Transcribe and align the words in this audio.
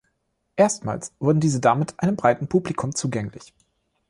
Erstmals 0.55 1.13
wurden 1.19 1.39
diese 1.39 1.59
damit 1.59 1.99
einem 1.99 2.15
breiten 2.15 2.47
Publikum 2.47 2.95
zugänglich. 2.95 3.53